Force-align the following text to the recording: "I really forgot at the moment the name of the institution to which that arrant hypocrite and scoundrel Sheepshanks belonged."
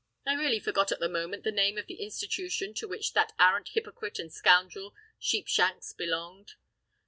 "I 0.25 0.33
really 0.33 0.59
forgot 0.59 0.91
at 0.91 0.99
the 0.99 1.07
moment 1.07 1.43
the 1.43 1.51
name 1.51 1.77
of 1.77 1.85
the 1.85 2.01
institution 2.01 2.73
to 2.73 2.87
which 2.87 3.13
that 3.13 3.33
arrant 3.37 3.69
hypocrite 3.73 4.17
and 4.17 4.33
scoundrel 4.33 4.95
Sheepshanks 5.19 5.93
belonged." 5.95 6.53